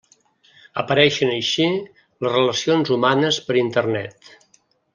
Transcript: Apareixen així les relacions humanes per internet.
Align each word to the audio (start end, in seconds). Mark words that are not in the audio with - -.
Apareixen 0.83 1.33
així 1.33 1.67
les 1.69 2.33
relacions 2.37 2.93
humanes 2.97 3.39
per 3.51 3.59
internet. 3.65 4.35